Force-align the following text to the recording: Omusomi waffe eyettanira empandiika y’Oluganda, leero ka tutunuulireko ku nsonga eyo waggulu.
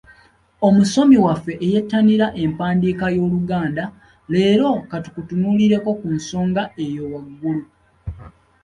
Omusomi 0.67 1.17
waffe 1.25 1.53
eyettanira 1.65 2.27
empandiika 2.43 3.05
y’Oluganda, 3.15 3.85
leero 4.31 4.69
ka 4.89 4.97
tutunuulireko 5.05 5.89
ku 5.99 6.07
nsonga 6.17 6.63
eyo 6.85 7.03
waggulu. 7.11 7.63